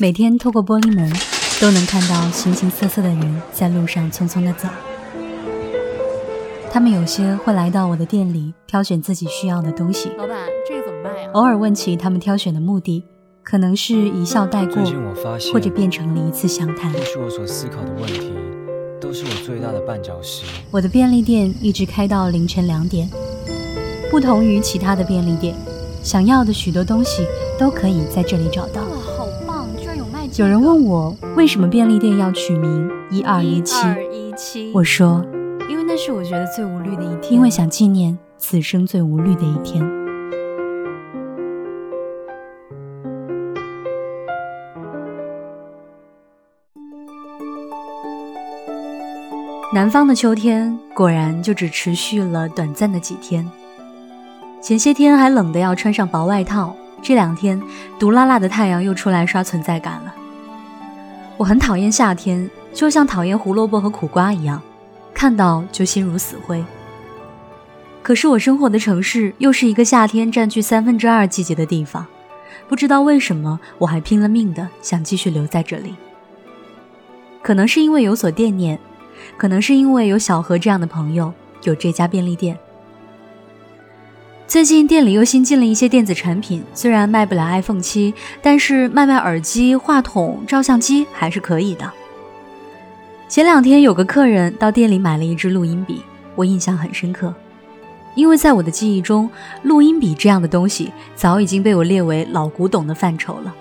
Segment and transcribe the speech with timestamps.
[0.00, 1.12] 每天透过玻璃门，
[1.60, 4.66] 都能看到形形色色的人在路上匆匆的走。
[6.72, 10.08] 他们有些会来到我的店里挑选自己需要的东西。
[10.16, 11.28] 老板，这个怎么卖呀？
[11.34, 13.04] 偶尔问起他们挑选的目的，
[13.42, 14.82] 可能是一笑带过，
[15.52, 16.90] 或者变成了一次详谈。
[16.90, 18.32] 或许我所思考的问题，
[18.98, 20.46] 都是我最大的绊脚石。
[20.70, 23.06] 我的便利店一直开到凌晨两点，
[24.10, 25.54] 不同于其他的便利店，
[26.02, 27.26] 想要的许多东西
[27.58, 28.80] 都可以在这里找到。
[30.40, 34.72] 有人问我为什么便利店要取名一二一七？
[34.72, 35.22] 我说，
[35.68, 35.84] 因为。
[35.86, 39.84] 那是我觉得最无虑的一天，因为想纪念此生最无虑的一天。
[49.74, 53.46] 南方的秋天果然就只持续了短暂的几天，
[54.62, 57.60] 前些天还冷得要穿上薄外套，这两天
[57.98, 60.14] 毒辣辣的太阳又出来刷存在感了。
[61.40, 64.60] 我很讨厌夏天，就像讨厌胡萝卜和苦瓜一样。
[65.14, 66.62] 看到就心如死灰。
[68.02, 72.06] 可是我生活的城市又是一个夏天占据三分之二季节的地方，
[72.68, 75.94] 不知道为什么我还拼了命的想继续留在这里。
[77.40, 78.78] 可能是因为有所惦念，
[79.38, 82.58] 可能是因为有小何这样的朋友，有这家便利店。
[84.50, 88.12] 最近店里又新进了一些电子产品，虽然卖不了 iPhone 七，
[88.42, 91.88] 但是卖卖耳机、话筒、照相机还是可以的。
[93.28, 96.02] 前两天有个客人到店里买了一支录音笔，
[96.34, 97.32] 我印象很深刻，
[98.16, 99.30] 因为在我的记忆中，
[99.62, 103.54] 录音笔这样的东西早已经被我列为老古董的范畴了。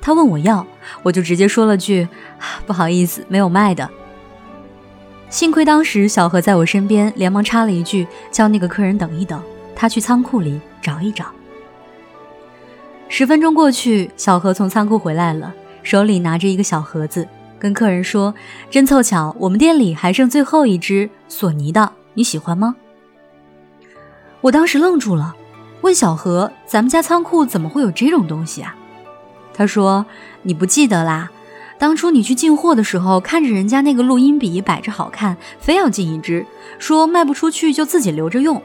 [0.00, 0.64] 他问我要，
[1.02, 2.06] 我就直接说了句
[2.68, 3.90] ：“不好意思，没有卖的。”
[5.28, 9.42] 幸亏当时小何在我身边，连忙插了一句：“叫那个客人等一等，
[9.78, 11.26] 他去仓库里找一找。”
[13.08, 17.26] 十分钟过去，小何从仓库回来了，手里拿着一个小盒子。
[17.58, 18.34] 跟客人说，
[18.70, 22.76] 真凑巧，我们店里还剩最后一只索尼的，你喜欢吗？
[24.42, 25.34] 我当时愣住了，
[25.80, 28.76] 问小何：“咱们家仓库怎么会有这种东西啊？”
[29.54, 30.06] 他说
[30.42, 31.30] ：“你不记得啦？
[31.78, 36.46] 当初你去进货的时候，看着人家那个录音笔摆着好看，非要进一支，
[36.78, 38.62] 说卖不出去就自己留着用。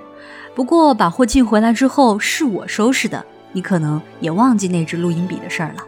[0.55, 5.83] 不过把货进回来之后是我收拾的，你可能也忘记那只录音笔的事儿了。”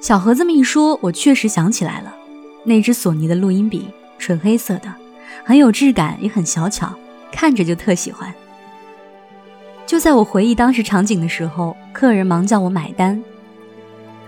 [0.00, 2.12] 小何这么一说，我确实想起来了，
[2.64, 4.92] 那只索尼的录音笔，纯黑色的，
[5.44, 6.92] 很有质感，也很小巧，
[7.30, 8.32] 看着就特喜欢。
[9.86, 13.22] 就在我回忆当时场景的时候，客人忙叫我买单。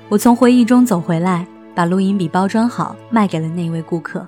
[0.09, 4.27] 我从回忆中走回来，把录音笔包装好，卖给了那位顾客。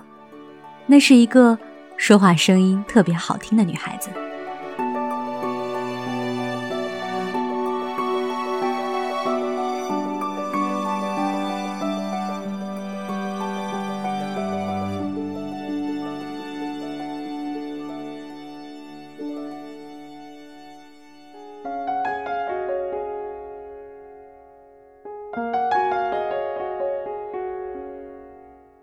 [0.85, 1.57] 那是一个
[1.97, 4.09] 说话声音特别好听的女孩子。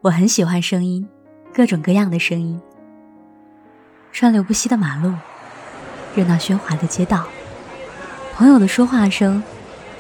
[0.03, 1.09] 我很喜欢声音，
[1.55, 2.61] 各种各样的声音。
[4.15, 5.13] 川流不息的马路，
[6.15, 7.27] 热闹喧哗的街道，
[8.33, 9.43] 朋友的说话声，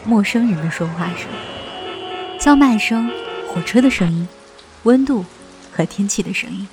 [0.04, 1.28] 陌生人的说话声，
[2.38, 3.10] 叫卖声，
[3.48, 4.28] 火车的声音，
[4.84, 5.24] 温度
[5.72, 6.68] 和天气的声音。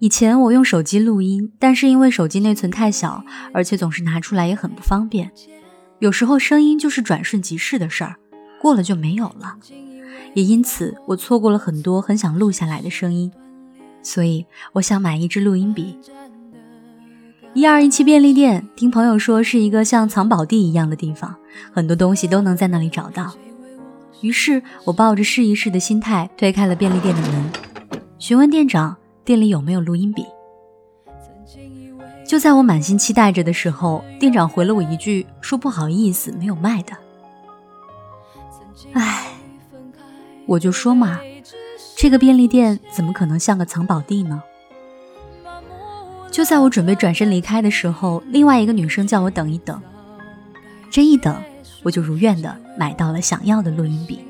[0.00, 3.24] 以前我用手机录音，但是因为手机内存太小，
[3.54, 5.32] 而且总是拿出来也很不方便，
[5.98, 8.16] 有时候声音就是转瞬即逝的事儿，
[8.60, 9.56] 过了就没有了。
[10.34, 13.32] 也因此，我错过了很多很想录下来的声音，
[14.06, 15.98] 所以我想买一支录音笔。
[17.54, 21.34] 一二一七便利店，听朋友说是一个像藏宝地一样的地方，
[21.72, 23.34] 很多东西都能在那里找到。
[24.20, 27.50] 于是我抱着试一试的心态推开了便利店的门，
[28.20, 30.24] 询问店长店里有没有录音笔。
[32.24, 36.96] 就在我满心期待着的时候，店长回了我一句，说不好意思，没有卖的。
[38.92, 39.32] 唉。
[40.46, 41.18] 我就说嘛，
[41.98, 44.42] 这个便利店怎么可能像个藏宝地呢？
[46.30, 49.80] 就在我准备转身离开的时候，另外一个女生叫我等一等。
[50.90, 51.42] 这一等，
[51.82, 54.20] 我就如愿的买到了想要的录音笔，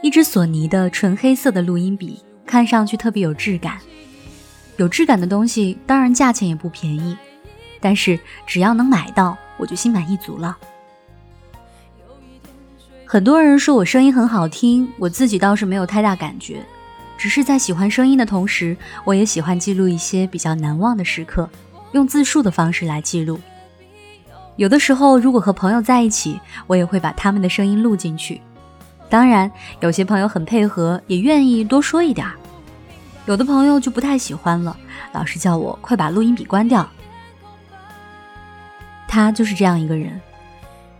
[0.00, 3.78] 一支索尼的纯黑色的录音笔，看上去特别有质感。
[4.76, 7.16] 有质感的东西，当然价钱也不便宜，
[7.80, 8.16] 但是
[8.46, 10.56] 只要能买到，我就心满意足了。
[13.08, 16.60] 很多人说我声音很好听，我自己倒是没有太大感觉，
[17.16, 21.48] 只是在喜欢声音的同时，我也喜欢记录一些比较难忘的时刻，
[21.92, 23.38] 用自述的方式来记录。
[24.56, 28.40] 有的时候，如果和朋友在一起，我也会把他们的声音录进去。
[29.08, 29.48] 当然，
[29.78, 32.32] 有些朋友很配合，也愿意多说一点儿；
[33.26, 34.76] 有的朋友就不太喜欢了，
[35.12, 36.84] 老是叫我快把录音笔关掉。
[39.06, 40.20] 他就是这样一个人，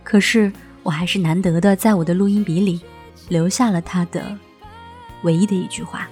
[0.05, 0.49] 可是
[0.87, 2.79] 我还是难得的在我的录音笔里
[3.27, 4.37] 留下了他的
[5.23, 6.07] 唯一的一句话。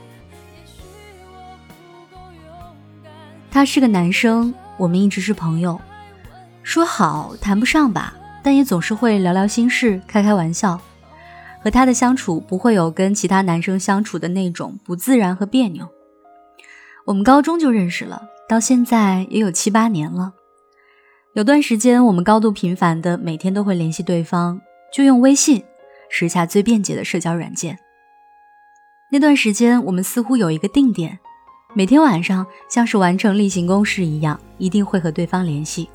[3.50, 5.80] 他是个男生，我们一直是朋友。
[6.62, 10.82] 说好谈不上吧，但也总是会聊聊心事，开开玩笑。
[11.64, 15.88] 和他的相处不会有跟其他男生相处的那种不自然和别扭。
[17.06, 20.34] 我们高中就认识了，到现在也有七八年了。
[21.36, 24.62] 有段时间我们高度频繁的每天都会联系对方，
[24.94, 25.62] 就用微信，
[26.10, 27.78] 时下最便捷的社交软件。
[29.12, 31.20] 那段时间我们似乎有一个定点，
[31.74, 35.90] 每天晚上像是完成例行公事一样，一定会和对方联系。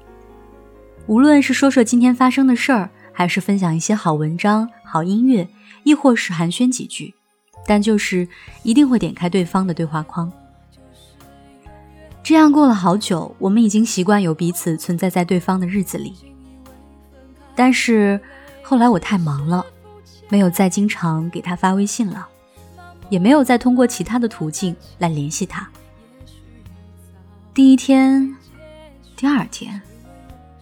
[1.07, 5.49] 无论是说说今天发生的事儿，还是分享一些好文章、好音乐，
[5.85, 7.15] 亦或是寒暄几句，
[7.67, 8.29] 但就是
[8.63, 10.31] 一定会点开对方的对话框。
[12.23, 16.15] 这样过了好久，我们已经习惯有彼此存在在对方的日子里。
[17.57, 18.21] 但是
[18.63, 19.65] 后来我太忙了，
[20.29, 22.29] 没有再经常给他发微信了，
[23.09, 25.69] 也没有再通过其他的途径来联系他。
[27.53, 28.37] 第一天，
[29.17, 29.83] 第二天。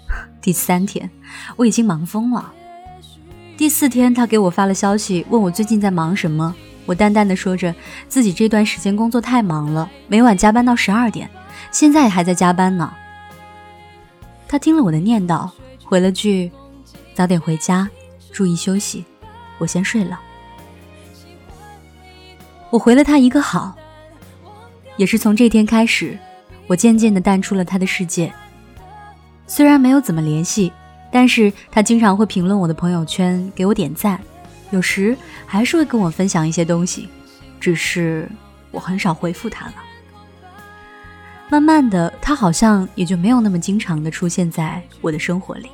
[0.40, 1.10] 第三天，
[1.56, 2.52] 我已经忙疯了。
[3.58, 6.54] 第四天，他给我发了消息，问我最近在忙什么。
[6.88, 7.74] 我淡淡的说着
[8.08, 11.28] 自己这段时间工作太忙了，每晚加班到十二点，
[11.70, 12.90] 现在还在加班呢。
[14.48, 15.50] 他听了我的念叨，
[15.84, 16.50] 回了句
[17.12, 17.86] ：“早点回家，
[18.32, 19.04] 注意休息，
[19.58, 20.18] 我先睡了。”
[22.72, 23.76] 我回了他一个好。
[24.96, 26.18] 也是从这天开始，
[26.66, 28.32] 我渐渐的淡出了他的世界。
[29.46, 30.72] 虽然没有怎么联系，
[31.12, 34.18] 但是他经常会评论我的朋友圈，给我点赞，
[34.70, 35.16] 有时
[35.46, 37.08] 还是会跟我分享一些东西，
[37.58, 38.28] 只是
[38.70, 39.74] 我很少回复他了。
[41.50, 45.70] 慢慢的，他好像也就没有那么经常的出现在我的生活里。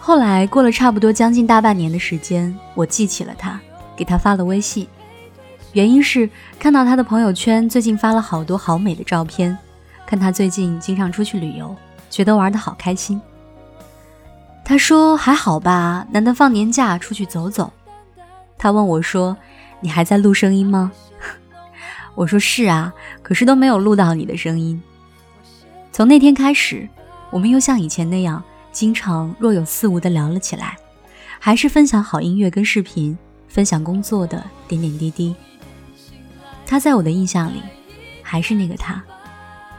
[0.00, 3.60] 后来过了差不多将近大半年的时间，我记起了他，
[3.94, 4.88] 给他发了微信，
[5.74, 9.56] 原因是看到他的朋友圈最近发了好多好美的照片。
[10.06, 11.76] 看他最近经常出去旅游，
[12.08, 13.20] 觉得玩的好开心。
[14.68, 17.72] 他说还好吧，难得放年假出去走走。
[18.58, 19.34] 他问我说
[19.80, 20.92] ：“你还在录声音吗？”
[22.14, 22.92] 我说：“是啊，
[23.22, 24.82] 可是都没有录到你的声音。”
[25.90, 26.86] 从那天开始，
[27.30, 30.76] 我们又像以前那样，经常若有似无的聊了起来，
[31.38, 33.16] 还是分享好音乐跟视频，
[33.48, 35.34] 分享工作的点点滴滴。
[36.66, 37.62] 他在我的印象里，
[38.22, 39.02] 还是那个他。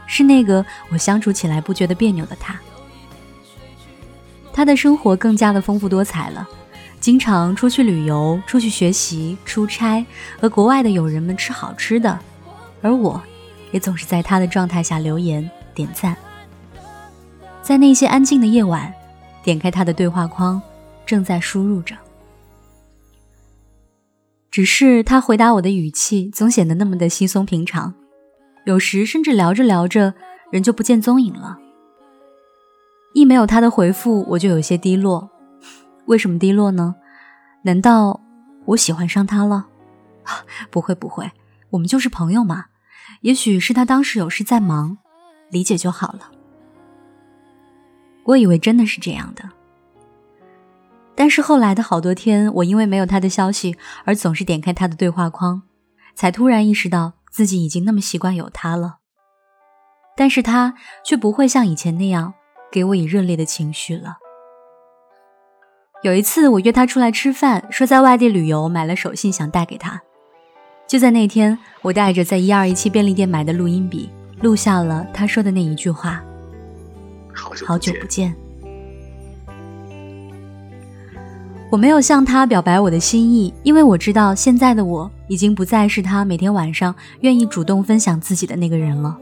[0.08, 2.58] 是那个我相处起来不觉得别扭的他。
[4.52, 6.48] 他的生活更加的丰富多彩了，
[7.00, 10.04] 经常出去旅游、出去学习、出差，
[10.40, 12.18] 和国外的友人们吃好吃的，
[12.82, 13.20] 而我，
[13.70, 16.16] 也总是在他的状态下留言点赞。
[17.62, 18.92] 在那些安静的夜晚，
[19.42, 20.60] 点开他的对话框，
[21.06, 21.94] 正在输入着。
[24.50, 27.94] 只是他回答我的语气总显得那么的稀松平常。
[28.66, 30.14] 有时甚至聊着聊着，
[30.50, 31.58] 人就不见踪影了。
[33.12, 35.30] 一没有他的回复，我就有些低落。
[36.06, 36.94] 为什么低落呢？
[37.62, 38.20] 难道
[38.66, 39.66] 我喜欢上他了？
[40.70, 41.30] 不会不会，
[41.70, 42.66] 我们就是朋友嘛。
[43.22, 44.98] 也许是他当时有事在忙，
[45.50, 46.30] 理解就好了。
[48.24, 49.48] 我以为真的是这样的，
[51.14, 55.62] 但是后来的好多天，我因为没有他的消息，而总是点开他的对话框，
[56.14, 57.14] 才突然意识到。
[57.30, 58.96] 自己已经那么习惯有他了，
[60.16, 60.74] 但是他
[61.04, 62.34] 却不会像以前那样
[62.72, 64.18] 给我以热烈的情绪了。
[66.02, 70.00] 有一次，我约他出来吃饭，说在外地旅游买了手信想带给他。
[70.86, 74.10] 就在那天，我带着在一二一七便利店买的录音笔，
[74.40, 76.22] 录下了他说的那一句话
[77.66, 78.34] ：“好久不见。”
[81.70, 89.16] 我没有向他表白我的心意，因为我知道现在的我已经不再是他每天晚上愿意主动分享自己的那个人了。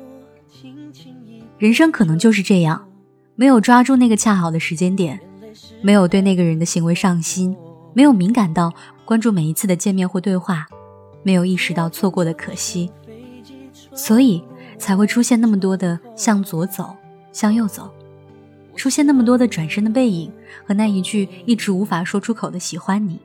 [1.59, 2.88] 人生可能就是这样，
[3.40, 5.21] 没有抓住那个恰好的时间点，
[5.80, 7.57] 没有对那个人的行为上心，
[7.95, 10.66] 没有敏感到关注每一次的见面或对话，
[11.23, 12.90] 没有意识到错过的可惜，
[13.95, 14.42] 所以
[14.76, 16.97] 才会出现那么多的向左走，
[17.33, 17.88] 向右走。
[18.75, 20.33] 出现那么多的转身的背影
[20.66, 23.21] 和那一句一直无法说出口的喜欢你，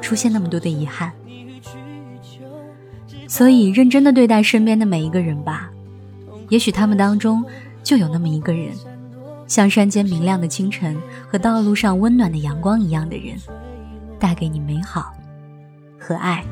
[0.00, 1.12] 出现那么多的遗憾，
[3.28, 5.70] 所以认真的对待身边的每一个人吧，
[6.48, 7.44] 也许他们当中
[7.84, 8.72] 就有那么一个人，
[9.54, 13.36] 像山间明亮的清晨和道路上温暖的阳光一样的人，
[14.18, 15.14] 带给你美好
[15.96, 16.44] 和爱。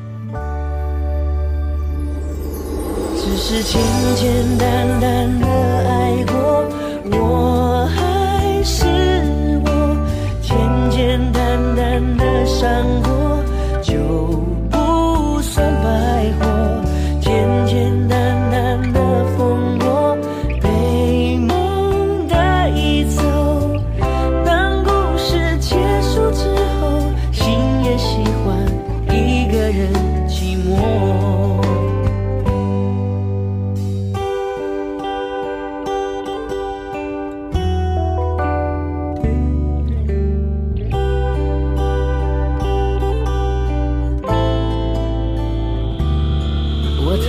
[3.17, 3.81] 只是简
[4.15, 5.45] 简单单的
[5.89, 6.65] 爱过，
[7.11, 8.85] 我还是
[9.65, 9.97] 我，
[10.41, 10.55] 简
[10.89, 13.12] 简单单的伤过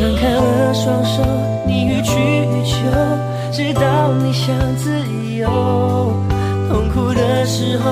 [0.05, 1.23] 张开了双手，
[1.67, 2.77] 你予取予求，
[3.51, 4.91] 直到你想自
[5.35, 5.49] 由。
[6.69, 7.91] 痛苦的时候，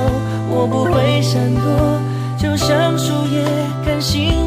[0.51, 1.99] 我不会闪躲，
[2.37, 3.43] 就像树叶
[3.87, 4.47] 甘心